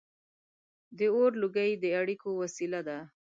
•د 0.97 0.99
اور 1.15 1.31
لوګي 1.41 1.71
د 1.83 1.85
اړیکو 1.99 2.29
وسیله 2.41 2.79
وه. 2.85 2.99